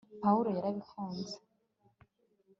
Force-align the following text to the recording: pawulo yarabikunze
pawulo 0.21 0.49
yarabikunze 0.55 1.35